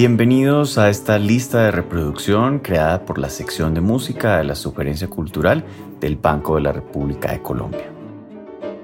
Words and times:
Bienvenidos 0.00 0.78
a 0.78 0.90
esta 0.90 1.18
lista 1.18 1.64
de 1.64 1.72
reproducción 1.72 2.60
creada 2.60 3.04
por 3.04 3.18
la 3.18 3.28
sección 3.28 3.74
de 3.74 3.80
música 3.80 4.38
de 4.38 4.44
la 4.44 4.54
Sugerencia 4.54 5.08
Cultural 5.08 5.64
del 5.98 6.14
Banco 6.14 6.54
de 6.54 6.60
la 6.60 6.70
República 6.70 7.32
de 7.32 7.42
Colombia. 7.42 7.90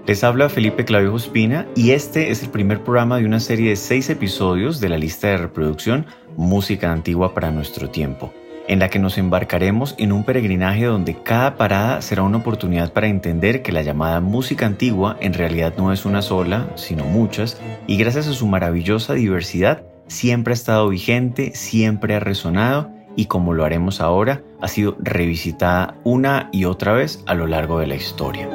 Les 0.09 0.25
habla 0.25 0.49
Felipe 0.49 0.85
Clavijo 0.85 1.17
Espina 1.17 1.69
y 1.77 1.93
este 1.93 2.33
es 2.33 2.43
el 2.43 2.51
primer 2.51 2.83
programa 2.83 3.19
de 3.19 3.27
una 3.27 3.39
serie 3.39 3.71
de 3.71 3.77
seis 3.77 4.11
episodios 4.11 4.81
de 4.81 4.89
la 4.89 4.99
lista 4.99 5.29
de 5.29 5.37
reproducción 5.37 6.07
Música 6.37 6.91
Antigua 6.91 7.33
para 7.33 7.53
nuestro 7.53 7.91
tiempo, 7.91 8.33
en 8.67 8.81
la 8.81 8.89
que 8.89 8.99
nos 8.99 9.17
embarcaremos 9.17 9.95
en 9.99 10.11
un 10.11 10.25
peregrinaje 10.25 10.87
donde 10.87 11.15
cada 11.23 11.57
parada 11.57 12.03
será 12.03 12.25
una 12.25 12.39
oportunidad 12.39 12.93
para 12.93 13.07
entender 13.07 13.63
que 13.63 13.71
la 13.71 13.83
llamada 13.83 14.21
música 14.21 14.67
antigua 14.67 15.17
en 15.21 15.35
realidad 15.35 15.75
no 15.79 15.93
es 15.93 16.07
una 16.07 16.23
sola, 16.23 16.73
sino 16.75 17.05
muchas, 17.05 17.61
y 17.87 17.99
gracias 17.99 18.27
a 18.27 18.33
su 18.33 18.49
maravillosa 18.49 19.15
diversidad, 19.15 19.85
siempre 20.07 20.53
ha 20.53 20.55
estado 20.55 20.89
vigente, 20.89 21.53
siempre 21.55 22.15
ha 22.15 22.21
resonado 22.21 22.91
y 23.17 23.27
como 23.27 23.55
lo 23.55 23.65
haremos 23.65 24.01
ahora, 24.01 24.43
ha 24.61 24.69
sido 24.69 24.97
revisitada 25.01 25.97
una 26.05 26.49
y 26.53 26.65
otra 26.65 26.93
vez 26.93 27.23
a 27.27 27.35
lo 27.35 27.47
largo 27.47 27.79
de 27.79 27.87
la 27.87 27.95
historia. 27.95 28.49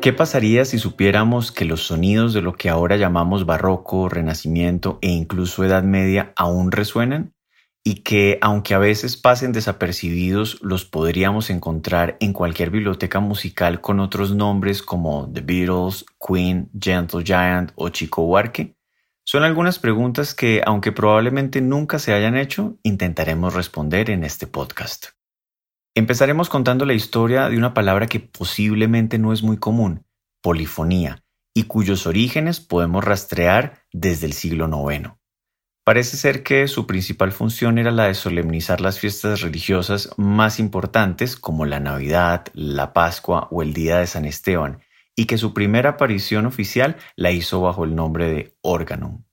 ¿Qué 0.00 0.12
pasaría 0.12 0.64
si 0.64 0.78
supiéramos 0.78 1.50
que 1.50 1.64
los 1.64 1.82
sonidos 1.82 2.32
de 2.32 2.40
lo 2.40 2.54
que 2.54 2.68
ahora 2.68 2.96
llamamos 2.96 3.46
barroco, 3.46 4.08
renacimiento 4.08 4.98
e 5.02 5.08
incluso 5.10 5.64
Edad 5.64 5.82
Media 5.82 6.32
aún 6.36 6.70
resuenan? 6.70 7.34
Y 7.84 8.02
que 8.02 8.38
aunque 8.42 8.74
a 8.74 8.78
veces 8.78 9.16
pasen 9.16 9.52
desapercibidos, 9.52 10.60
los 10.62 10.84
podríamos 10.84 11.50
encontrar 11.50 12.16
en 12.20 12.32
cualquier 12.32 12.70
biblioteca 12.70 13.20
musical 13.20 13.80
con 13.80 14.00
otros 14.00 14.34
nombres 14.34 14.82
como 14.82 15.30
The 15.32 15.40
Beatles, 15.40 16.04
Queen, 16.18 16.70
Gentle 16.78 17.24
Giant 17.24 17.72
o 17.76 17.88
Chico 17.88 18.22
Huarque? 18.22 18.76
Son 19.24 19.42
algunas 19.42 19.78
preguntas 19.78 20.34
que, 20.34 20.62
aunque 20.64 20.90
probablemente 20.90 21.60
nunca 21.60 21.98
se 21.98 22.14
hayan 22.14 22.36
hecho, 22.36 22.78
intentaremos 22.82 23.54
responder 23.54 24.08
en 24.08 24.24
este 24.24 24.46
podcast. 24.46 25.08
Empezaremos 25.94 26.48
contando 26.48 26.86
la 26.86 26.94
historia 26.94 27.48
de 27.48 27.58
una 27.58 27.74
palabra 27.74 28.06
que 28.06 28.20
posiblemente 28.20 29.18
no 29.18 29.32
es 29.32 29.42
muy 29.42 29.58
común, 29.58 30.06
polifonía, 30.40 31.24
y 31.54 31.64
cuyos 31.64 32.06
orígenes 32.06 32.60
podemos 32.60 33.04
rastrear 33.04 33.82
desde 33.92 34.26
el 34.26 34.32
siglo 34.32 34.68
IX. 34.68 35.17
Parece 35.88 36.18
ser 36.18 36.42
que 36.42 36.68
su 36.68 36.86
principal 36.86 37.32
función 37.32 37.78
era 37.78 37.90
la 37.90 38.08
de 38.08 38.14
solemnizar 38.14 38.82
las 38.82 39.00
fiestas 39.00 39.40
religiosas 39.40 40.10
más 40.18 40.60
importantes 40.60 41.34
como 41.34 41.64
la 41.64 41.80
Navidad, 41.80 42.44
la 42.52 42.92
Pascua 42.92 43.48
o 43.50 43.62
el 43.62 43.72
Día 43.72 43.96
de 43.96 44.06
San 44.06 44.26
Esteban, 44.26 44.80
y 45.16 45.24
que 45.24 45.38
su 45.38 45.54
primera 45.54 45.88
aparición 45.88 46.44
oficial 46.44 46.98
la 47.16 47.30
hizo 47.30 47.62
bajo 47.62 47.84
el 47.84 47.94
nombre 47.94 48.28
de 48.28 48.54
órgano. 48.60 49.24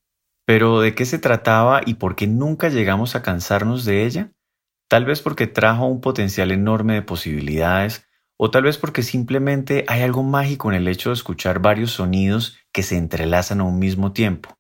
Pero 0.46 0.80
¿de 0.80 0.96
qué 0.96 1.04
se 1.04 1.20
trataba 1.20 1.82
y 1.86 1.96
por 1.96 2.16
qué 2.16 2.26
nunca 2.26 2.70
llegamos 2.70 3.18
a 3.18 3.22
cansarnos 3.22 3.84
de 3.84 4.06
ella? 4.06 4.32
Tal 4.88 5.04
vez 5.04 5.22
porque 5.22 5.48
trajo 5.48 5.88
un 5.88 6.00
potencial 6.00 6.52
enorme 6.52 6.94
de 6.94 7.02
posibilidades, 7.02 8.08
o 8.38 8.50
tal 8.50 8.64
vez 8.64 8.78
porque 8.78 9.04
simplemente 9.04 9.84
hay 9.90 10.04
algo 10.04 10.24
mágico 10.24 10.72
en 10.72 10.78
el 10.78 10.88
hecho 10.88 11.10
de 11.10 11.16
escuchar 11.16 11.60
varios 11.60 11.92
sonidos 11.92 12.58
que 12.72 12.82
se 12.82 12.96
entrelazan 12.96 13.60
a 13.60 13.66
un 13.66 13.78
mismo 13.78 14.14
tiempo 14.14 14.55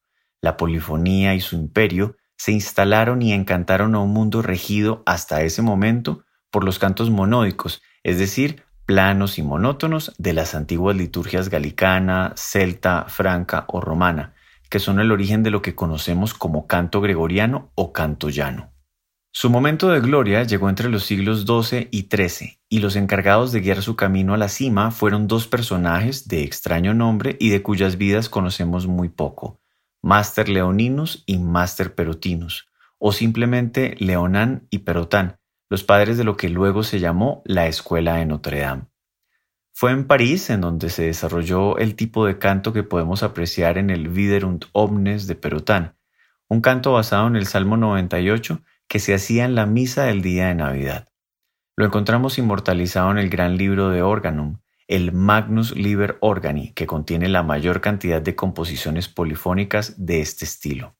la 0.46 0.58
polifonía 0.58 1.34
y 1.34 1.42
su 1.42 1.56
imperio 1.56 2.18
se 2.38 2.52
instalaron 2.52 3.24
y 3.24 3.34
encantaron 3.34 3.96
a 3.96 4.00
un 4.00 4.12
mundo 4.12 4.44
regido 4.44 5.02
hasta 5.08 5.42
ese 5.42 5.64
momento 5.64 6.24
por 6.52 6.64
los 6.64 6.78
cantos 6.78 7.10
monódicos, 7.10 7.82
es 8.04 8.20
decir, 8.20 8.64
planos 8.86 9.40
y 9.40 9.42
monótonos 9.42 10.14
de 10.20 10.34
las 10.34 10.54
antiguas 10.54 10.96
liturgias 10.96 11.50
galicana, 11.50 12.34
celta, 12.36 13.06
franca 13.08 13.66
o 13.70 13.82
romana, 13.82 14.36
que 14.70 14.78
son 14.78 15.00
el 15.00 15.12
origen 15.12 15.42
de 15.42 15.50
lo 15.50 15.64
que 15.64 15.74
conocemos 15.74 16.36
como 16.36 16.68
canto 16.68 17.02
gregoriano 17.02 17.72
o 17.74 17.92
canto 17.92 18.30
llano. 18.30 18.72
Su 19.32 19.50
momento 19.50 19.90
de 19.90 20.00
gloria 20.00 20.44
llegó 20.44 20.70
entre 20.70 20.90
los 20.90 21.06
siglos 21.06 21.46
XII 21.48 21.88
y 21.90 22.04
XIII, 22.04 22.60
y 22.70 22.80
los 22.80 22.96
encargados 22.96 23.52
de 23.52 23.62
guiar 23.62 23.82
su 23.82 23.96
camino 23.96 24.36
a 24.36 24.38
la 24.38 24.48
cima 24.48 24.92
fueron 24.92 25.28
dos 25.28 25.48
personajes 25.48 26.28
de 26.28 26.44
extraño 26.44 26.94
nombre 26.94 27.36
y 27.40 27.50
de 27.50 27.64
cuyas 27.64 27.98
vidas 27.98 28.30
conocemos 28.30 28.86
muy 28.86 29.10
poco, 29.10 29.60
Master 30.06 30.50
Leoninus 30.50 31.24
y 31.26 31.40
Master 31.40 31.96
Perotinus, 31.96 32.68
o 33.00 33.12
simplemente 33.12 33.96
Leonán 33.98 34.68
y 34.70 34.80
Perotán, 34.80 35.40
los 35.68 35.84
padres 35.84 36.16
de 36.20 36.24
lo 36.24 36.38
que 36.38 36.48
luego 36.48 36.84
se 36.84 37.00
llamó 37.00 37.42
la 37.44 37.66
Escuela 37.66 38.18
de 38.18 38.28
Notre 38.28 38.60
Dame. 38.60 38.84
Fue 39.74 39.90
en 39.90 40.06
París 40.06 40.52
en 40.52 40.62
donde 40.62 40.92
se 40.92 41.06
desarrolló 41.06 41.80
el 41.80 41.96
tipo 41.96 42.28
de 42.28 42.38
canto 42.38 42.72
que 42.72 42.84
podemos 42.84 43.24
apreciar 43.24 43.80
en 43.80 43.90
el 43.90 44.08
Viderunt 44.08 44.66
Omnes 44.74 45.26
de 45.26 45.34
Perotán, 45.34 45.96
un 46.50 46.62
canto 46.62 46.92
basado 46.94 47.26
en 47.26 47.36
el 47.36 47.48
Salmo 47.48 47.76
98 47.76 48.62
que 48.88 49.00
se 49.00 49.16
hacía 49.16 49.44
en 49.46 49.56
la 49.56 49.66
misa 49.66 50.04
del 50.04 50.22
día 50.22 50.50
de 50.50 50.54
Navidad. 50.54 51.08
Lo 51.76 51.84
encontramos 51.84 52.38
inmortalizado 52.38 53.10
en 53.10 53.18
el 53.18 53.32
gran 53.32 53.58
libro 53.58 53.90
de 53.90 54.04
Organum, 54.04 54.60
el 54.88 55.12
Magnus 55.12 55.76
Liber 55.76 56.18
Organi, 56.22 56.74
que 56.74 56.86
contiene 56.88 57.28
la 57.30 57.44
mayor 57.44 57.82
cantidad 57.82 58.22
de 58.22 58.36
composiciones 58.36 59.08
polifónicas 59.08 59.96
de 59.98 60.22
este 60.22 60.46
estilo. 60.46 60.96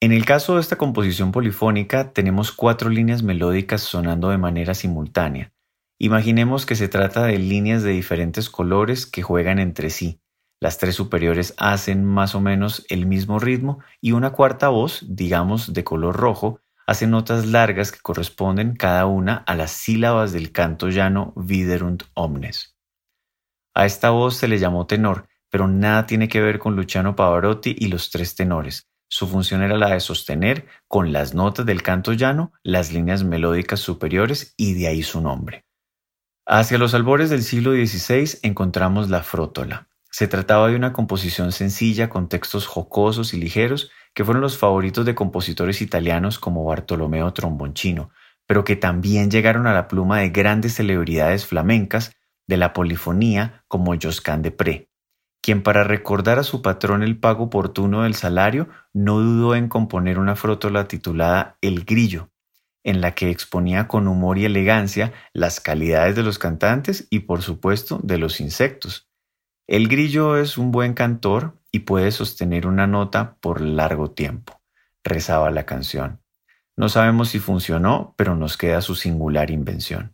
En 0.00 0.12
el 0.12 0.24
caso 0.24 0.54
de 0.54 0.60
esta 0.60 0.76
composición 0.76 1.32
polifónica 1.32 2.12
tenemos 2.12 2.52
cuatro 2.52 2.90
líneas 2.90 3.22
melódicas 3.22 3.80
sonando 3.80 4.28
de 4.30 4.38
manera 4.38 4.74
simultánea. 4.74 5.52
Imaginemos 5.98 6.66
que 6.66 6.74
se 6.74 6.88
trata 6.88 7.24
de 7.24 7.38
líneas 7.38 7.82
de 7.82 7.92
diferentes 7.92 8.50
colores 8.50 9.06
que 9.06 9.22
juegan 9.22 9.58
entre 9.58 9.90
sí. 9.90 10.20
Las 10.60 10.78
tres 10.78 10.94
superiores 10.94 11.54
hacen 11.56 12.04
más 12.04 12.34
o 12.34 12.40
menos 12.40 12.84
el 12.88 13.06
mismo 13.06 13.38
ritmo 13.38 13.80
y 14.00 14.12
una 14.12 14.32
cuarta 14.32 14.68
voz, 14.68 15.04
digamos 15.08 15.72
de 15.72 15.84
color 15.84 16.16
rojo, 16.16 16.60
hace 16.86 17.06
notas 17.06 17.46
largas 17.46 17.90
que 17.90 18.00
corresponden 18.00 18.76
cada 18.76 19.06
una 19.06 19.36
a 19.46 19.54
las 19.54 19.70
sílabas 19.70 20.32
del 20.32 20.52
canto 20.52 20.88
llano 20.90 21.32
Viderunt 21.36 22.04
Omnes. 22.14 22.73
A 23.74 23.86
esta 23.86 24.10
voz 24.10 24.36
se 24.36 24.46
le 24.46 24.58
llamó 24.58 24.86
tenor, 24.86 25.26
pero 25.50 25.66
nada 25.66 26.06
tiene 26.06 26.28
que 26.28 26.40
ver 26.40 26.60
con 26.60 26.76
Luciano 26.76 27.16
Pavarotti 27.16 27.74
y 27.76 27.88
los 27.88 28.10
tres 28.10 28.36
tenores. 28.36 28.88
Su 29.08 29.26
función 29.26 29.62
era 29.62 29.76
la 29.76 29.90
de 29.90 30.00
sostener 30.00 30.66
con 30.88 31.12
las 31.12 31.34
notas 31.34 31.66
del 31.66 31.82
canto 31.82 32.12
llano 32.12 32.52
las 32.62 32.92
líneas 32.92 33.24
melódicas 33.24 33.80
superiores 33.80 34.54
y 34.56 34.74
de 34.74 34.88
ahí 34.88 35.02
su 35.02 35.20
nombre. 35.20 35.64
Hacia 36.46 36.78
los 36.78 36.94
albores 36.94 37.30
del 37.30 37.42
siglo 37.42 37.72
XVI 37.72 38.38
encontramos 38.42 39.10
la 39.10 39.22
frótola. 39.22 39.88
Se 40.10 40.28
trataba 40.28 40.68
de 40.68 40.76
una 40.76 40.92
composición 40.92 41.52
sencilla 41.52 42.08
con 42.08 42.28
textos 42.28 42.66
jocosos 42.66 43.34
y 43.34 43.38
ligeros 43.38 43.90
que 44.14 44.24
fueron 44.24 44.42
los 44.42 44.56
favoritos 44.56 45.04
de 45.04 45.14
compositores 45.14 45.82
italianos 45.82 46.38
como 46.38 46.64
Bartolomeo 46.64 47.32
Tromboncino, 47.32 48.10
pero 48.46 48.62
que 48.62 48.76
también 48.76 49.30
llegaron 49.30 49.66
a 49.66 49.74
la 49.74 49.88
pluma 49.88 50.20
de 50.20 50.30
grandes 50.30 50.74
celebridades 50.74 51.46
flamencas 51.46 52.12
de 52.46 52.56
la 52.56 52.72
polifonía 52.72 53.64
como 53.68 53.94
Josquin 54.00 54.42
de 54.42 54.50
Pré, 54.50 54.90
quien 55.40 55.62
para 55.62 55.84
recordar 55.84 56.38
a 56.38 56.42
su 56.42 56.62
patrón 56.62 57.02
el 57.02 57.18
pago 57.18 57.44
oportuno 57.44 58.02
del 58.02 58.14
salario 58.14 58.68
no 58.92 59.20
dudó 59.20 59.54
en 59.54 59.68
componer 59.68 60.18
una 60.18 60.36
frótola 60.36 60.88
titulada 60.88 61.58
El 61.60 61.84
Grillo, 61.84 62.30
en 62.84 63.00
la 63.00 63.14
que 63.14 63.30
exponía 63.30 63.88
con 63.88 64.06
humor 64.06 64.38
y 64.38 64.44
elegancia 64.44 65.12
las 65.32 65.60
calidades 65.60 66.14
de 66.14 66.22
los 66.22 66.38
cantantes 66.38 67.06
y 67.10 67.20
por 67.20 67.42
supuesto 67.42 67.98
de 68.02 68.18
los 68.18 68.40
insectos. 68.40 69.08
El 69.66 69.88
grillo 69.88 70.36
es 70.36 70.58
un 70.58 70.70
buen 70.70 70.92
cantor 70.92 71.58
y 71.72 71.80
puede 71.80 72.12
sostener 72.12 72.66
una 72.66 72.86
nota 72.86 73.36
por 73.40 73.62
largo 73.62 74.10
tiempo, 74.10 74.60
rezaba 75.02 75.50
la 75.50 75.64
canción. 75.64 76.20
No 76.76 76.90
sabemos 76.90 77.30
si 77.30 77.38
funcionó, 77.38 78.14
pero 78.18 78.36
nos 78.36 78.58
queda 78.58 78.82
su 78.82 78.94
singular 78.94 79.50
invención. 79.50 80.13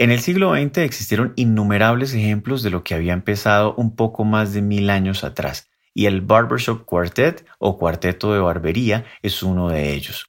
En 0.00 0.10
el 0.10 0.20
siglo 0.20 0.54
XX 0.54 0.78
existieron 0.78 1.34
innumerables 1.36 2.14
ejemplos 2.14 2.62
de 2.62 2.70
lo 2.70 2.82
que 2.82 2.94
había 2.94 3.12
empezado 3.12 3.74
un 3.74 3.94
poco 3.96 4.24
más 4.24 4.54
de 4.54 4.62
mil 4.62 4.88
años 4.88 5.24
atrás, 5.24 5.68
y 5.92 6.06
el 6.06 6.22
Barbershop 6.22 6.86
Quartet 6.86 7.44
o 7.58 7.76
Cuarteto 7.76 8.32
de 8.32 8.38
Barbería 8.38 9.04
es 9.20 9.42
uno 9.42 9.68
de 9.68 9.92
ellos. 9.92 10.24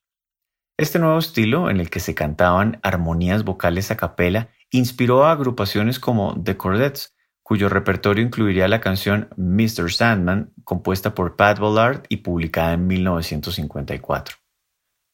Este 0.78 1.00
nuevo 1.00 1.18
estilo, 1.18 1.70
en 1.70 1.80
el 1.80 1.90
que 1.90 2.02
se 2.02 2.14
cantaban 2.14 2.82
armonías 2.84 3.46
vocales 3.46 3.92
a 3.92 3.96
capela, 3.96 4.50
inspiró 4.72 5.24
a 5.24 5.32
agrupaciones 5.32 6.00
como 6.00 6.36
The 6.44 6.58
Cordettes, 6.58 7.16
cuyo 7.42 7.70
repertorio 7.70 8.26
incluiría 8.26 8.68
la 8.68 8.82
canción 8.82 9.30
Mr. 9.38 9.90
Sandman, 9.90 10.52
compuesta 10.66 11.16
por 11.16 11.38
Pat 11.38 11.60
Ballard 11.60 12.04
y 12.10 12.18
publicada 12.18 12.74
en 12.74 12.88
1954. 12.88 14.36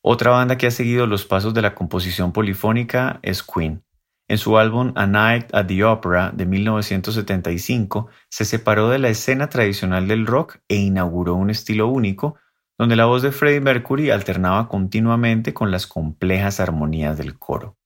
Otra 0.01 0.31
banda 0.31 0.57
que 0.57 0.65
ha 0.65 0.71
seguido 0.71 1.06
los 1.06 1.25
pasos 1.25 1.53
de 1.53 1.62
la 1.62 1.75
composición 1.75 2.31
polifónica 2.33 3.19
es 3.21 3.44
Queen. 3.44 3.83
En 4.29 4.38
su 4.38 4.57
álbum 4.57 4.91
A 4.95 5.07
Night 5.07 5.53
at 5.53 5.68
the 5.68 5.85
Opera 5.85 6.31
de 6.31 6.45
1975 6.45 8.07
se 8.29 8.44
separó 8.44 8.89
de 8.89 9.00
la 9.00 9.07
escena 9.07 9.47
tradicional 9.47 10.07
del 10.07 10.27
rock 10.27 10.57
e 10.68 10.75
inauguró 10.75 11.35
un 11.35 11.50
estilo 11.50 11.88
único 11.88 12.35
donde 12.77 12.97
la 12.97 13.06
voz 13.06 13.21
de 13.21 13.31
Freddie 13.31 13.62
Mercury 13.62 14.12
alternaba 14.12 14.68
continuamente 14.68 15.53
con 15.53 15.71
las 15.71 15.88
complejas 15.88 16.59
armonías 16.59 17.18
del 17.18 17.39
coro. 17.39 17.77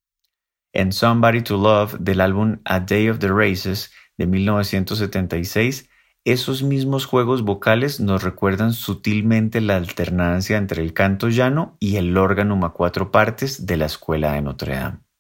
En 0.74 0.92
Somebody 0.92 1.42
to 1.42 1.58
Love 1.58 1.98
del 2.00 2.22
álbum 2.22 2.60
A 2.66 2.80
Day 2.80 3.10
of 3.10 3.20
the 3.20 3.28
Races 3.28 3.92
de 4.18 4.26
1976, 4.26 5.90
esos 6.26 6.64
mismos 6.64 7.06
juegos 7.06 7.44
vocales 7.44 8.00
nos 8.00 8.24
recuerdan 8.24 8.74
sutilmente 8.74 9.62
la 9.62 9.76
alternancia 9.76 10.58
entre 10.58 10.82
el 10.82 10.94
canto 10.94 11.30
llano 11.30 11.78
y 11.80 11.98
el 11.98 12.18
órgano 12.18 12.64
a 12.66 12.74
cuatro 12.74 13.12
partes 13.12 13.66
de 13.66 13.78
la 13.78 13.86
escuela 13.86 14.34
de 14.34 14.42
Notre 14.42 14.76
Dame. 14.76 15.11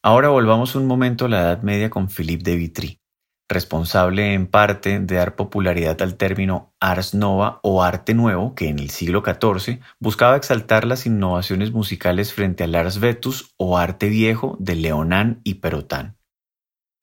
Ahora 0.00 0.28
volvamos 0.28 0.76
un 0.76 0.86
momento 0.86 1.24
a 1.24 1.28
la 1.28 1.40
Edad 1.40 1.62
Media 1.62 1.90
con 1.90 2.08
Philippe 2.08 2.48
de 2.48 2.56
Vitry, 2.56 3.00
responsable 3.48 4.32
en 4.32 4.46
parte 4.46 5.00
de 5.00 5.16
dar 5.16 5.34
popularidad 5.34 6.00
al 6.02 6.16
término 6.16 6.72
ars 6.78 7.14
nova 7.14 7.58
o 7.64 7.82
arte 7.82 8.14
nuevo, 8.14 8.54
que 8.54 8.68
en 8.68 8.78
el 8.78 8.90
siglo 8.90 9.24
XIV 9.24 9.80
buscaba 9.98 10.36
exaltar 10.36 10.84
las 10.84 11.04
innovaciones 11.04 11.72
musicales 11.72 12.32
frente 12.32 12.62
al 12.62 12.76
ars 12.76 13.00
vetus 13.00 13.54
o 13.56 13.76
arte 13.76 14.08
viejo 14.08 14.56
de 14.60 14.76
Leonan 14.76 15.40
y 15.42 15.54
Perotán. 15.54 16.16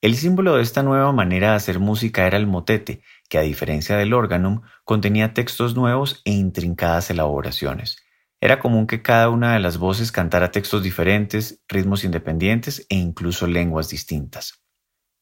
El 0.01 0.15
símbolo 0.15 0.55
de 0.55 0.63
esta 0.63 0.81
nueva 0.81 1.11
manera 1.11 1.49
de 1.49 1.55
hacer 1.55 1.79
música 1.79 2.25
era 2.25 2.37
el 2.37 2.47
motete, 2.47 3.01
que 3.27 3.37
a 3.37 3.41
diferencia 3.41 3.97
del 3.97 4.13
organum 4.13 4.61
contenía 4.85 5.33
textos 5.33 5.75
nuevos 5.75 6.21
e 6.23 6.31
intrincadas 6.31 7.09
elaboraciones. 7.09 8.04
Era 8.45 8.59
común 8.59 8.85
que 8.85 9.01
cada 9.01 9.29
una 9.29 9.53
de 9.53 9.59
las 9.59 9.79
voces 9.79 10.11
cantara 10.11 10.51
textos 10.51 10.83
diferentes, 10.83 11.63
ritmos 11.67 12.03
independientes 12.03 12.85
e 12.89 12.95
incluso 12.95 13.47
lenguas 13.47 13.89
distintas. 13.89 14.61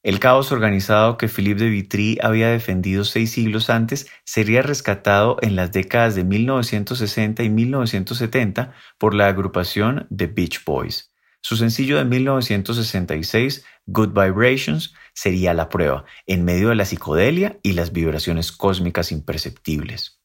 El 0.04 0.20
caos 0.20 0.52
organizado 0.52 1.18
que 1.18 1.30
Philippe 1.30 1.64
de 1.64 1.70
Vitry 1.70 2.18
había 2.22 2.50
defendido 2.50 3.06
seis 3.06 3.32
siglos 3.32 3.70
antes 3.70 4.08
sería 4.26 4.62
rescatado 4.62 5.38
en 5.42 5.56
las 5.56 5.72
décadas 5.72 6.16
de 6.16 6.26
1960 6.26 7.44
y 7.44 7.50
1970 7.50 8.74
por 8.98 9.14
la 9.14 9.28
agrupación 9.28 10.06
The 10.14 10.28
Beach 10.28 10.66
Boys. 10.66 11.14
Su 11.40 11.56
sencillo 11.56 11.96
de 12.00 12.04
1966, 12.04 13.64
Good 13.86 14.10
Vibrations, 14.10 14.96
sería 15.14 15.54
la 15.54 15.70
prueba, 15.70 16.04
en 16.28 16.44
medio 16.44 16.68
de 16.68 16.76
la 16.76 16.84
psicodelia 16.84 17.58
y 17.64 17.72
las 17.72 17.94
vibraciones 17.94 18.52
cósmicas 18.52 19.14
imperceptibles. 19.14 20.22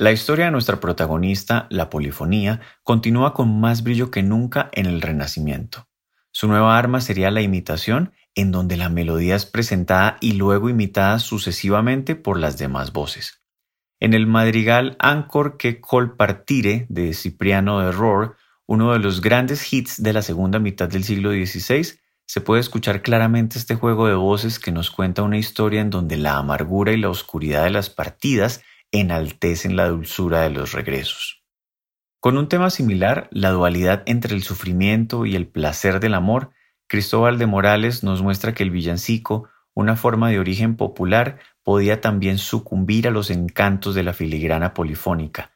La 0.00 0.12
historia 0.12 0.46
de 0.46 0.50
nuestra 0.50 0.80
protagonista, 0.80 1.66
la 1.68 1.90
polifonía, 1.90 2.60
continúa 2.82 3.34
con 3.34 3.60
más 3.60 3.82
brillo 3.82 4.10
que 4.10 4.22
nunca 4.22 4.70
en 4.72 4.86
el 4.86 5.02
Renacimiento. 5.02 5.88
Su 6.30 6.48
nueva 6.48 6.78
arma 6.78 7.00
sería 7.00 7.30
la 7.30 7.42
imitación, 7.42 8.12
en 8.34 8.50
donde 8.50 8.76
la 8.76 8.88
melodía 8.88 9.36
es 9.36 9.44
presentada 9.44 10.16
y 10.20 10.32
luego 10.32 10.70
imitada 10.70 11.18
sucesivamente 11.18 12.16
por 12.16 12.38
las 12.38 12.56
demás 12.56 12.92
voces. 12.92 13.42
En 13.98 14.14
el 14.14 14.26
madrigal 14.26 14.96
Ancor 14.98 15.58
que 15.58 15.80
colpartire 15.80 16.86
de 16.88 17.12
Cipriano 17.12 17.80
de 17.80 17.92
Rohr, 17.92 18.36
uno 18.70 18.92
de 18.92 19.00
los 19.00 19.20
grandes 19.20 19.72
hits 19.72 20.00
de 20.00 20.12
la 20.12 20.22
segunda 20.22 20.60
mitad 20.60 20.88
del 20.88 21.02
siglo 21.02 21.32
XVI, 21.32 21.98
se 22.24 22.40
puede 22.40 22.60
escuchar 22.60 23.02
claramente 23.02 23.58
este 23.58 23.74
juego 23.74 24.06
de 24.06 24.14
voces 24.14 24.60
que 24.60 24.70
nos 24.70 24.92
cuenta 24.92 25.24
una 25.24 25.38
historia 25.38 25.80
en 25.80 25.90
donde 25.90 26.16
la 26.16 26.36
amargura 26.36 26.92
y 26.92 26.96
la 26.96 27.08
oscuridad 27.08 27.64
de 27.64 27.70
las 27.70 27.90
partidas 27.90 28.62
enaltecen 28.92 29.74
la 29.74 29.88
dulzura 29.88 30.42
de 30.42 30.50
los 30.50 30.70
regresos. 30.70 31.42
Con 32.20 32.38
un 32.38 32.48
tema 32.48 32.70
similar, 32.70 33.28
la 33.32 33.50
dualidad 33.50 34.04
entre 34.06 34.36
el 34.36 34.44
sufrimiento 34.44 35.26
y 35.26 35.34
el 35.34 35.48
placer 35.48 35.98
del 35.98 36.14
amor, 36.14 36.50
Cristóbal 36.86 37.38
de 37.38 37.46
Morales 37.46 38.04
nos 38.04 38.22
muestra 38.22 38.54
que 38.54 38.62
el 38.62 38.70
villancico, 38.70 39.48
una 39.74 39.96
forma 39.96 40.30
de 40.30 40.38
origen 40.38 40.76
popular, 40.76 41.40
podía 41.64 42.00
también 42.00 42.38
sucumbir 42.38 43.08
a 43.08 43.10
los 43.10 43.30
encantos 43.30 43.96
de 43.96 44.04
la 44.04 44.12
filigrana 44.12 44.74
polifónica. 44.74 45.50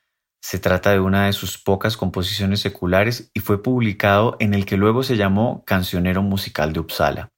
Se 0.44 0.58
trata 0.58 0.90
de 0.90 1.00
una 1.00 1.24
de 1.24 1.32
sus 1.32 1.56
pocas 1.56 1.96
composiciones 1.96 2.60
seculares 2.60 3.30
y 3.32 3.40
fue 3.40 3.62
publicado 3.62 4.36
en 4.40 4.52
el 4.52 4.66
que 4.66 4.76
luego 4.76 5.02
se 5.02 5.16
llamó 5.16 5.64
Cancionero 5.64 6.20
Musical 6.20 6.74
de 6.74 6.80
Uppsala. 6.80 7.32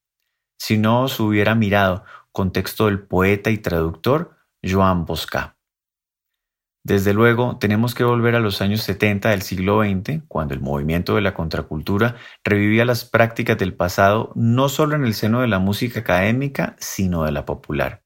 Si 0.58 0.76
no 0.76 1.03
os 1.03 1.20
hubiera 1.20 1.55
mirado 1.55 2.03
con 2.32 2.50
texto 2.50 2.87
del 2.87 2.99
poeta 2.99 3.50
y 3.50 3.58
traductor 3.58 4.37
Joan 4.61 5.05
Bosca. 5.05 5.56
Desde 6.82 7.14
luego, 7.14 7.58
tenemos 7.58 7.94
que 7.94 8.03
volver 8.03 8.35
a 8.35 8.41
los 8.41 8.61
años 8.61 8.82
70 8.82 9.31
del 9.31 9.43
siglo 9.43 9.85
XX, 9.85 10.25
cuando 10.26 10.55
el 10.55 10.61
movimiento 10.61 11.14
de 11.14 11.20
la 11.20 11.32
contracultura 11.32 12.17
revivía 12.43 12.85
las 12.85 13.05
prácticas 13.05 13.56
del 13.56 13.73
pasado 13.73 14.32
no 14.35 14.69
solo 14.69 14.97
en 14.97 15.05
el 15.05 15.14
seno 15.14 15.43
de 15.43 15.47
la 15.47 15.61
música 15.61 16.00
académica, 16.00 16.75
sino 16.81 17.23
de 17.23 17.31
la 17.31 17.44
popular. 17.44 18.03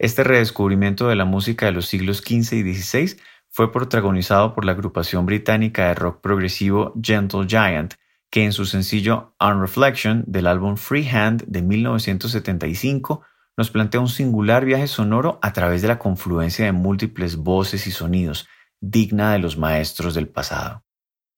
Este 0.00 0.24
redescubrimiento 0.24 1.06
de 1.06 1.14
la 1.14 1.24
música 1.24 1.66
de 1.66 1.72
los 1.72 1.86
siglos 1.86 2.18
XV 2.18 2.54
y 2.54 2.74
XVI 2.74 3.16
fue 3.54 3.70
protagonizado 3.70 4.52
por 4.52 4.64
la 4.64 4.72
agrupación 4.72 5.26
británica 5.26 5.86
de 5.86 5.94
rock 5.94 6.20
progresivo 6.20 6.92
Gentle 7.00 7.46
Giant, 7.46 7.94
que 8.28 8.42
en 8.42 8.52
su 8.52 8.66
sencillo 8.66 9.36
On 9.38 9.60
Reflection 9.60 10.24
del 10.26 10.48
álbum 10.48 10.76
Freehand 10.76 11.44
de 11.46 11.62
1975 11.62 13.22
nos 13.56 13.70
plantea 13.70 14.00
un 14.00 14.08
singular 14.08 14.64
viaje 14.64 14.88
sonoro 14.88 15.38
a 15.40 15.52
través 15.52 15.82
de 15.82 15.88
la 15.88 16.00
confluencia 16.00 16.64
de 16.64 16.72
múltiples 16.72 17.36
voces 17.36 17.86
y 17.86 17.92
sonidos, 17.92 18.48
digna 18.80 19.30
de 19.30 19.38
los 19.38 19.56
maestros 19.56 20.14
del 20.14 20.26
pasado. 20.26 20.82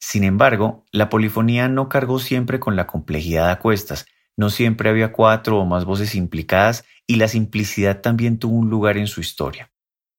Sin 0.00 0.24
embargo, 0.24 0.86
la 0.92 1.10
polifonía 1.10 1.69
no 1.69 1.90
cargó 1.90 2.19
siempre 2.19 2.58
con 2.58 2.76
la 2.76 2.86
complejidad 2.86 3.50
a 3.50 3.58
cuestas, 3.58 4.06
no 4.38 4.48
siempre 4.48 4.88
había 4.88 5.12
cuatro 5.12 5.58
o 5.58 5.66
más 5.66 5.84
voces 5.84 6.14
implicadas 6.14 6.86
y 7.06 7.16
la 7.16 7.28
simplicidad 7.28 8.00
también 8.00 8.38
tuvo 8.38 8.56
un 8.56 8.70
lugar 8.70 8.96
en 8.96 9.06
su 9.06 9.20
historia. 9.20 9.70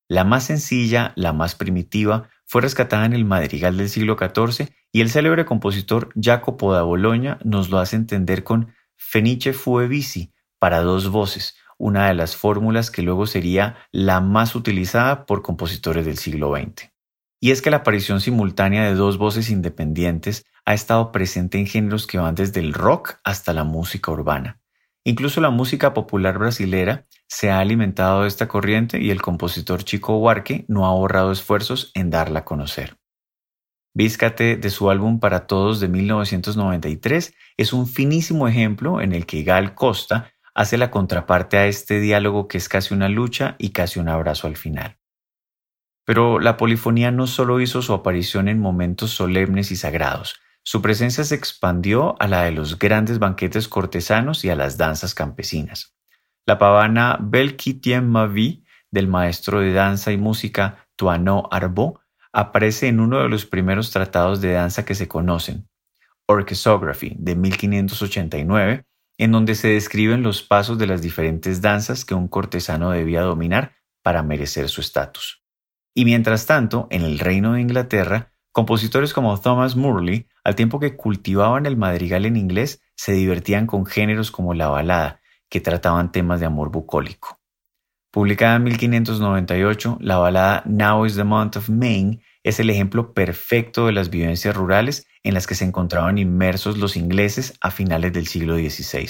La 0.08 0.24
más 0.24 0.44
sencilla, 0.44 1.12
la 1.16 1.34
más 1.34 1.54
primitiva, 1.54 2.30
fue 2.46 2.62
rescatada 2.62 3.04
en 3.04 3.12
el 3.12 3.26
madrigal 3.26 3.76
del 3.76 3.90
siglo 3.90 4.16
XIV 4.18 4.70
y 4.90 5.02
el 5.02 5.10
célebre 5.10 5.44
compositor 5.44 6.08
Jacopo 6.18 6.72
da 6.72 6.82
Bologna 6.82 7.38
nos 7.44 7.68
lo 7.68 7.78
hace 7.78 7.96
entender 7.96 8.42
con 8.42 8.72
Fenice 8.96 9.52
fue 9.52 9.86
bici 9.86 10.32
para 10.58 10.80
dos 10.80 11.10
voces, 11.10 11.56
una 11.76 12.08
de 12.08 12.14
las 12.14 12.36
fórmulas 12.36 12.90
que 12.90 13.02
luego 13.02 13.26
sería 13.26 13.76
la 13.92 14.20
más 14.22 14.54
utilizada 14.54 15.26
por 15.26 15.42
compositores 15.42 16.06
del 16.06 16.16
siglo 16.16 16.56
XX. 16.56 16.90
Y 17.38 17.50
es 17.50 17.60
que 17.60 17.70
la 17.70 17.78
aparición 17.78 18.22
simultánea 18.22 18.84
de 18.84 18.94
dos 18.94 19.18
voces 19.18 19.50
independientes 19.50 20.46
ha 20.64 20.72
estado 20.72 21.12
presente 21.12 21.58
en 21.58 21.66
géneros 21.66 22.06
que 22.06 22.18
van 22.18 22.34
desde 22.34 22.60
el 22.60 22.72
rock 22.72 23.16
hasta 23.24 23.52
la 23.52 23.64
música 23.64 24.10
urbana. 24.10 24.58
Incluso 25.04 25.42
la 25.42 25.50
música 25.50 25.92
popular 25.92 26.38
brasilera 26.38 27.04
se 27.28 27.50
ha 27.50 27.60
alimentado 27.60 28.24
esta 28.26 28.48
corriente 28.48 29.00
y 29.00 29.10
el 29.10 29.22
compositor 29.22 29.84
Chico 29.84 30.16
Huarque 30.16 30.64
no 30.66 30.86
ha 30.86 30.88
ahorrado 30.88 31.30
esfuerzos 31.30 31.92
en 31.94 32.10
darla 32.10 32.40
a 32.40 32.44
conocer. 32.44 32.96
Víscate 33.94 34.56
de 34.56 34.70
su 34.70 34.90
álbum 34.90 35.20
Para 35.20 35.46
Todos 35.46 35.80
de 35.80 35.88
1993 35.88 37.34
es 37.56 37.72
un 37.72 37.86
finísimo 37.86 38.48
ejemplo 38.48 39.00
en 39.00 39.12
el 39.12 39.26
que 39.26 39.42
Gal 39.42 39.74
Costa 39.74 40.32
hace 40.54 40.78
la 40.78 40.90
contraparte 40.90 41.58
a 41.58 41.66
este 41.66 42.00
diálogo 42.00 42.48
que 42.48 42.58
es 42.58 42.68
casi 42.68 42.94
una 42.94 43.08
lucha 43.08 43.56
y 43.58 43.70
casi 43.70 44.00
un 44.00 44.08
abrazo 44.08 44.46
al 44.46 44.56
final. 44.56 44.98
Pero 46.04 46.40
la 46.40 46.56
polifonía 46.56 47.10
no 47.10 47.26
solo 47.26 47.60
hizo 47.60 47.82
su 47.82 47.92
aparición 47.92 48.48
en 48.48 48.58
momentos 48.58 49.10
solemnes 49.10 49.70
y 49.70 49.76
sagrados, 49.76 50.40
su 50.62 50.80
presencia 50.80 51.24
se 51.24 51.34
expandió 51.34 52.20
a 52.20 52.26
la 52.28 52.42
de 52.44 52.52
los 52.52 52.78
grandes 52.78 53.18
banquetes 53.18 53.68
cortesanos 53.68 54.44
y 54.44 54.50
a 54.50 54.56
las 54.56 54.76
danzas 54.76 55.14
campesinas. 55.14 55.97
La 56.48 56.56
pavana 56.56 57.18
Belkitien 57.20 58.08
Mavi 58.08 58.64
del 58.90 59.06
maestro 59.06 59.60
de 59.60 59.74
danza 59.74 60.12
y 60.12 60.16
música 60.16 60.88
Tuano 60.96 61.46
Arbo 61.50 62.00
aparece 62.32 62.88
en 62.88 63.00
uno 63.00 63.18
de 63.22 63.28
los 63.28 63.44
primeros 63.44 63.90
tratados 63.90 64.40
de 64.40 64.52
danza 64.52 64.86
que 64.86 64.94
se 64.94 65.08
conocen, 65.08 65.68
Orchesography 66.24 67.14
de 67.18 67.36
1589, 67.36 68.86
en 69.18 69.30
donde 69.30 69.54
se 69.56 69.68
describen 69.68 70.22
los 70.22 70.42
pasos 70.42 70.78
de 70.78 70.86
las 70.86 71.02
diferentes 71.02 71.60
danzas 71.60 72.06
que 72.06 72.14
un 72.14 72.28
cortesano 72.28 72.92
debía 72.92 73.20
dominar 73.20 73.74
para 74.02 74.22
merecer 74.22 74.70
su 74.70 74.80
estatus. 74.80 75.42
Y 75.94 76.06
mientras 76.06 76.46
tanto, 76.46 76.86
en 76.88 77.02
el 77.02 77.18
Reino 77.18 77.52
de 77.52 77.60
Inglaterra, 77.60 78.32
compositores 78.52 79.12
como 79.12 79.38
Thomas 79.38 79.76
Murley, 79.76 80.26
al 80.44 80.54
tiempo 80.54 80.80
que 80.80 80.96
cultivaban 80.96 81.66
el 81.66 81.76
madrigal 81.76 82.24
en 82.24 82.38
inglés, 82.38 82.80
se 82.96 83.12
divertían 83.12 83.66
con 83.66 83.84
géneros 83.84 84.30
como 84.30 84.54
la 84.54 84.68
balada, 84.68 85.20
que 85.48 85.60
trataban 85.60 86.12
temas 86.12 86.40
de 86.40 86.46
amor 86.46 86.70
bucólico. 86.70 87.38
Publicada 88.10 88.56
en 88.56 88.64
1598, 88.64 89.98
la 90.00 90.16
balada 90.16 90.62
Now 90.66 91.04
is 91.04 91.16
the 91.16 91.24
Month 91.24 91.56
of 91.56 91.68
Maine 91.68 92.20
es 92.42 92.58
el 92.58 92.70
ejemplo 92.70 93.12
perfecto 93.12 93.86
de 93.86 93.92
las 93.92 94.08
vivencias 94.08 94.56
rurales 94.56 95.06
en 95.22 95.34
las 95.34 95.46
que 95.46 95.54
se 95.54 95.64
encontraban 95.64 96.16
inmersos 96.16 96.78
los 96.78 96.96
ingleses 96.96 97.58
a 97.60 97.70
finales 97.70 98.12
del 98.12 98.26
siglo 98.26 98.56
XVI. 98.56 99.08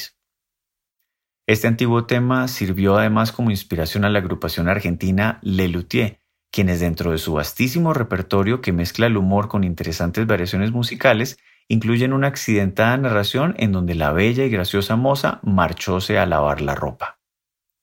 Este 1.46 1.66
antiguo 1.66 2.06
tema 2.06 2.48
sirvió 2.48 2.98
además 2.98 3.32
como 3.32 3.50
inspiración 3.50 4.04
a 4.04 4.10
la 4.10 4.18
agrupación 4.18 4.68
argentina 4.68 5.38
Le 5.42 5.68
Luthier, 5.68 6.20
quienes 6.50 6.80
dentro 6.80 7.12
de 7.12 7.18
su 7.18 7.34
vastísimo 7.34 7.94
repertorio 7.94 8.60
que 8.60 8.72
mezcla 8.72 9.06
el 9.06 9.16
humor 9.16 9.48
con 9.48 9.64
interesantes 9.64 10.26
variaciones 10.26 10.72
musicales, 10.72 11.38
incluyen 11.68 12.12
una 12.12 12.28
accidentada 12.28 12.96
narración 12.96 13.54
en 13.58 13.72
donde 13.72 13.94
la 13.94 14.12
bella 14.12 14.44
y 14.44 14.50
graciosa 14.50 14.96
moza 14.96 15.40
marchóse 15.42 16.18
a 16.18 16.26
lavar 16.26 16.60
la 16.60 16.74
ropa. 16.74 17.18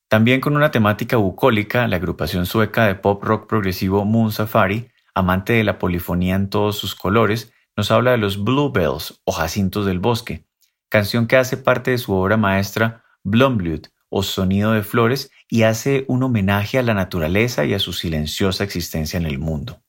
También 0.08 0.40
con 0.40 0.56
una 0.56 0.70
temática 0.70 1.16
bucólica, 1.16 1.88
la 1.88 1.96
agrupación 1.96 2.46
sueca 2.46 2.86
de 2.86 2.94
pop 2.94 3.22
rock 3.24 3.48
progresivo 3.48 4.04
Moon 4.04 4.30
Safari, 4.32 4.88
amante 5.14 5.54
de 5.54 5.64
la 5.64 5.78
polifonía 5.78 6.34
en 6.34 6.50
todos 6.50 6.76
sus 6.76 6.94
colores, 6.94 7.52
nos 7.76 7.90
habla 7.90 8.12
de 8.12 8.18
los 8.18 8.42
Bluebells 8.42 9.20
o 9.24 9.32
jacintos 9.32 9.86
del 9.86 9.98
bosque, 9.98 10.46
canción 10.88 11.26
que 11.26 11.36
hace 11.36 11.56
parte 11.56 11.90
de 11.90 11.98
su 11.98 12.12
obra 12.12 12.36
maestra 12.36 13.04
Blomblut 13.22 13.88
o 14.08 14.22
Sonido 14.22 14.72
de 14.72 14.82
Flores 14.82 15.30
y 15.48 15.62
hace 15.62 16.04
un 16.08 16.22
homenaje 16.22 16.78
a 16.78 16.82
la 16.82 16.94
naturaleza 16.94 17.64
y 17.64 17.74
a 17.74 17.78
su 17.78 17.92
silenciosa 17.92 18.64
existencia 18.64 19.18
en 19.18 19.26
el 19.26 19.38
mundo. 19.38 19.82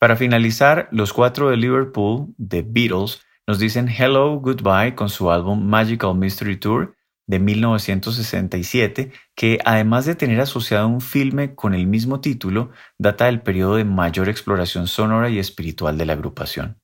Para 0.00 0.16
finalizar, 0.16 0.88
los 0.92 1.12
cuatro 1.12 1.50
de 1.50 1.58
Liverpool, 1.58 2.34
The 2.38 2.64
Beatles, 2.66 3.20
nos 3.46 3.58
dicen 3.58 3.86
Hello, 3.86 4.40
Goodbye 4.40 4.94
con 4.94 5.10
su 5.10 5.30
álbum 5.30 5.62
Magical 5.62 6.14
Mystery 6.14 6.56
Tour 6.56 6.96
de 7.26 7.38
1967, 7.38 9.12
que 9.34 9.58
además 9.62 10.06
de 10.06 10.14
tener 10.14 10.40
asociado 10.40 10.88
un 10.88 11.02
filme 11.02 11.54
con 11.54 11.74
el 11.74 11.86
mismo 11.86 12.22
título, 12.22 12.70
data 12.96 13.26
del 13.26 13.42
periodo 13.42 13.76
de 13.76 13.84
mayor 13.84 14.30
exploración 14.30 14.86
sonora 14.86 15.28
y 15.28 15.38
espiritual 15.38 15.98
de 15.98 16.06
la 16.06 16.14
agrupación. 16.14 16.80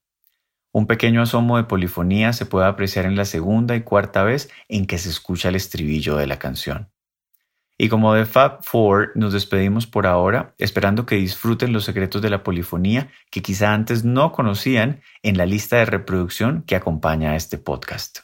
Un 0.70 0.86
pequeño 0.86 1.22
asomo 1.22 1.56
de 1.56 1.64
polifonía 1.64 2.34
se 2.34 2.44
puede 2.44 2.66
apreciar 2.66 3.06
en 3.06 3.16
la 3.16 3.24
segunda 3.24 3.76
y 3.76 3.80
cuarta 3.80 4.24
vez 4.24 4.50
en 4.68 4.84
que 4.84 4.98
se 4.98 5.08
escucha 5.08 5.48
el 5.48 5.54
estribillo 5.54 6.18
de 6.18 6.26
la 6.26 6.38
canción. 6.38 6.92
Y 7.78 7.90
como 7.90 8.14
de 8.14 8.24
Fab 8.24 8.62
Four 8.62 9.12
nos 9.16 9.34
despedimos 9.34 9.86
por 9.86 10.06
ahora, 10.06 10.54
esperando 10.56 11.04
que 11.04 11.16
disfruten 11.16 11.74
los 11.74 11.84
secretos 11.84 12.22
de 12.22 12.30
la 12.30 12.42
polifonía 12.42 13.10
que 13.30 13.42
quizá 13.42 13.74
antes 13.74 14.02
no 14.02 14.32
conocían 14.32 15.02
en 15.22 15.36
la 15.36 15.44
lista 15.44 15.76
de 15.76 15.84
reproducción 15.84 16.62
que 16.66 16.74
acompaña 16.74 17.32
a 17.32 17.36
este 17.36 17.58
podcast. 17.58 18.20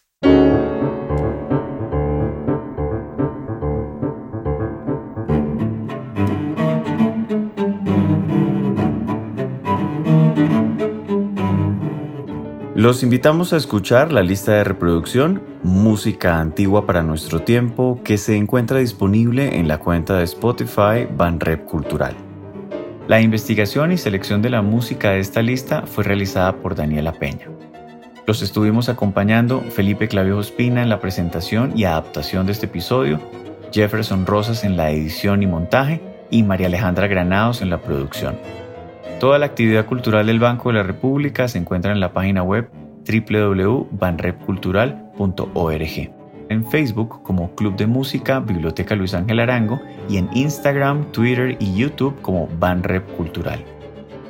Los 12.75 13.03
invitamos 13.03 13.53
a 13.53 13.59
escuchar 13.59 14.13
la 14.13 14.23
lista 14.23 14.53
de 14.55 14.65
reproducción 14.65 15.52
Música 15.65 16.41
Antigua 16.41 16.87
para 16.87 17.05
Nuestro 17.05 17.43
Tiempo 17.43 18.01
que 18.03 18.19
se 18.19 18.37
encuentra 18.37 18.79
disponible 18.79 19.61
en 19.61 19.69
la 19.69 19.79
cuenta 19.79 20.19
de 20.19 20.25
Spotify 20.25 21.07
Banrep 21.17 21.65
Cultural. 21.67 22.17
La 23.07 23.21
investigación 23.21 23.93
y 23.93 23.97
selección 23.97 24.43
de 24.43 24.51
la 24.51 24.61
música 24.61 25.11
de 25.11 25.21
esta 25.21 25.41
lista 25.41 25.83
fue 25.87 26.03
realizada 26.03 26.57
por 26.57 26.75
Daniela 26.75 27.13
Peña. 27.13 27.47
Los 28.27 28.43
estuvimos 28.43 28.89
acompañando 28.89 29.61
Felipe 29.61 30.09
Clavio 30.09 30.41
Espina 30.41 30.83
en 30.83 30.89
la 30.89 30.99
presentación 30.99 31.79
y 31.79 31.85
adaptación 31.85 32.47
de 32.47 32.53
este 32.53 32.67
episodio, 32.67 33.21
Jefferson 33.73 34.27
Rosas 34.27 34.65
en 34.65 34.77
la 34.77 34.91
edición 34.91 35.45
y 35.45 35.47
montaje 35.47 36.01
y 36.29 36.43
María 36.43 36.67
Alejandra 36.67 37.07
Granados 37.07 37.63
en 37.63 37.71
la 37.71 37.81
producción. 37.81 38.37
Toda 39.21 39.39
la 39.39 39.47
actividad 39.47 39.87
cultural 39.87 40.27
del 40.27 40.41
Banco 40.41 40.71
de 40.71 40.75
la 40.75 40.83
República 40.83 41.47
se 41.47 41.59
encuentra 41.59 41.93
en 41.93 42.01
la 42.01 42.13
página 42.13 42.43
web 42.43 42.69
en 46.49 46.67
Facebook 46.67 47.23
como 47.23 47.55
Club 47.55 47.77
de 47.77 47.87
Música 47.87 48.41
Biblioteca 48.41 48.95
Luis 48.95 49.15
Ángel 49.15 49.41
Arango 49.41 49.81
y 50.09 50.19
en 50.19 50.29
Instagram, 50.35 51.11
Twitter 51.13 51.57
y 51.59 51.75
YouTube 51.75 52.21
como 52.21 52.49
Banrep 52.59 53.07
Cultural. 53.17 53.65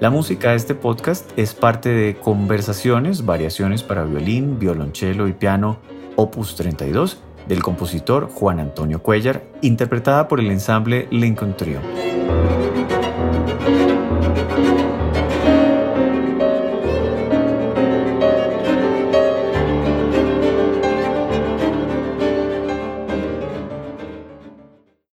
La 0.01 0.11
música 0.11 0.51
de 0.51 0.57
este 0.57 0.75
podcast 0.75 1.31
es 1.37 1.55
parte 1.55 1.89
de 1.89 2.17
Conversaciones, 2.17 3.25
variaciones 3.25 3.83
para 3.83 4.05
violín, 4.05 4.59
violonchelo 4.59 5.29
y 5.29 5.33
piano, 5.33 5.79
opus 6.17 6.57
32, 6.57 7.23
del 7.47 7.63
compositor 7.63 8.29
Juan 8.29 8.61
Antonio 8.61 9.03
Cuellar, 9.03 9.45
interpretada 9.61 10.29
por 10.29 10.41
el 10.41 10.51
ensamble 10.51 11.07
Lincoln 11.11 11.57
Trio. 11.57 11.81